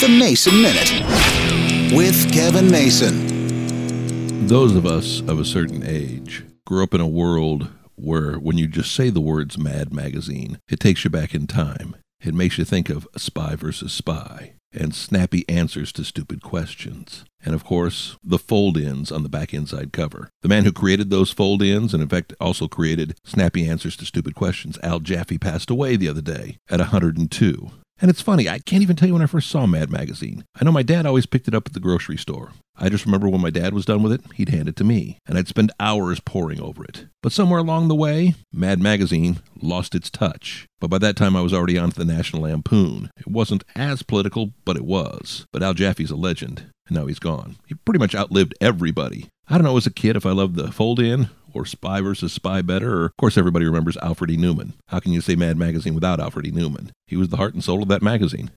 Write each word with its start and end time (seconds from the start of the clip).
The 0.00 0.08
Mason 0.08 0.62
Minute 0.62 1.94
with 1.94 2.32
Kevin 2.32 2.70
Mason. 2.70 4.46
Those 4.46 4.74
of 4.74 4.86
us 4.86 5.20
of 5.20 5.38
a 5.38 5.44
certain 5.44 5.84
age 5.84 6.42
grew 6.64 6.82
up 6.82 6.94
in 6.94 7.02
a 7.02 7.06
world 7.06 7.68
where 7.96 8.38
when 8.38 8.56
you 8.56 8.66
just 8.66 8.94
say 8.94 9.10
the 9.10 9.20
words 9.20 9.58
Mad 9.58 9.92
Magazine, 9.92 10.58
it 10.70 10.80
takes 10.80 11.04
you 11.04 11.10
back 11.10 11.34
in 11.34 11.46
time. 11.46 11.96
It 12.18 12.32
makes 12.32 12.56
you 12.56 12.64
think 12.64 12.88
of 12.88 13.06
spy 13.18 13.54
versus 13.56 13.92
spy 13.92 14.54
and 14.72 14.94
snappy 14.94 15.46
answers 15.50 15.92
to 15.92 16.04
stupid 16.04 16.40
questions. 16.40 17.26
And 17.44 17.54
of 17.54 17.64
course, 17.64 18.16
the 18.24 18.38
fold 18.38 18.78
ins 18.78 19.12
on 19.12 19.22
the 19.22 19.28
back 19.28 19.52
inside 19.52 19.92
cover. 19.92 20.30
The 20.40 20.48
man 20.48 20.64
who 20.64 20.72
created 20.72 21.10
those 21.10 21.30
fold 21.30 21.60
ins, 21.60 21.92
and 21.92 22.02
in 22.02 22.08
fact 22.08 22.32
also 22.40 22.68
created 22.68 23.18
snappy 23.22 23.68
answers 23.68 23.98
to 23.98 24.06
stupid 24.06 24.34
questions, 24.34 24.78
Al 24.82 25.00
Jaffee, 25.00 25.36
passed 25.36 25.68
away 25.68 25.96
the 25.96 26.08
other 26.08 26.22
day 26.22 26.56
at 26.70 26.78
102. 26.78 27.70
And 28.00 28.10
it's 28.10 28.22
funny, 28.22 28.48
I 28.48 28.60
can't 28.60 28.82
even 28.82 28.96
tell 28.96 29.08
you 29.08 29.12
when 29.12 29.22
I 29.22 29.26
first 29.26 29.50
saw 29.50 29.66
Mad 29.66 29.90
Magazine. 29.90 30.44
I 30.58 30.64
know 30.64 30.72
my 30.72 30.82
dad 30.82 31.04
always 31.04 31.26
picked 31.26 31.48
it 31.48 31.54
up 31.54 31.66
at 31.66 31.74
the 31.74 31.80
grocery 31.80 32.16
store. 32.16 32.52
I 32.74 32.88
just 32.88 33.04
remember 33.04 33.28
when 33.28 33.42
my 33.42 33.50
dad 33.50 33.74
was 33.74 33.84
done 33.84 34.02
with 34.02 34.12
it, 34.12 34.22
he'd 34.36 34.48
hand 34.48 34.68
it 34.68 34.76
to 34.76 34.84
me, 34.84 35.18
and 35.26 35.36
I'd 35.36 35.48
spend 35.48 35.70
hours 35.78 36.18
poring 36.18 36.62
over 36.62 36.82
it. 36.82 37.06
But 37.22 37.32
somewhere 37.32 37.60
along 37.60 37.88
the 37.88 37.94
way, 37.94 38.36
Mad 38.54 38.80
Magazine 38.80 39.40
lost 39.60 39.94
its 39.94 40.08
touch. 40.08 40.66
But 40.80 40.88
by 40.88 40.96
that 40.98 41.16
time, 41.16 41.36
I 41.36 41.42
was 41.42 41.52
already 41.52 41.76
onto 41.76 42.02
the 42.02 42.10
National 42.10 42.42
Lampoon. 42.42 43.10
It 43.18 43.26
wasn't 43.26 43.64
as 43.76 44.02
political, 44.02 44.52
but 44.64 44.76
it 44.76 44.84
was. 44.84 45.44
But 45.52 45.62
Al 45.62 45.74
Jaffee's 45.74 46.10
a 46.10 46.16
legend, 46.16 46.70
and 46.88 46.96
now 46.96 47.04
he's 47.04 47.18
gone. 47.18 47.56
He 47.66 47.74
pretty 47.74 47.98
much 47.98 48.14
outlived 48.14 48.54
everybody. 48.62 49.28
I 49.46 49.56
don't 49.56 49.64
know 49.64 49.76
as 49.76 49.86
a 49.86 49.90
kid 49.90 50.16
if 50.16 50.24
I 50.24 50.30
loved 50.30 50.56
the 50.56 50.72
fold 50.72 51.00
in 51.00 51.28
or 51.54 51.64
Spy 51.64 52.00
versus 52.00 52.32
Spy 52.32 52.62
better, 52.62 53.00
or 53.00 53.04
of 53.06 53.16
course 53.16 53.38
everybody 53.38 53.64
remembers 53.64 53.96
Alfred 53.98 54.30
E. 54.30 54.36
Neuman. 54.36 54.72
How 54.88 55.00
can 55.00 55.12
you 55.12 55.20
say 55.20 55.34
Mad 55.34 55.56
Magazine 55.56 55.94
without 55.94 56.20
Alfred 56.20 56.46
E. 56.46 56.52
Neuman? 56.52 56.90
He 57.06 57.16
was 57.16 57.28
the 57.28 57.36
heart 57.36 57.54
and 57.54 57.62
soul 57.62 57.82
of 57.82 57.88
that 57.88 58.02
magazine. 58.02 58.50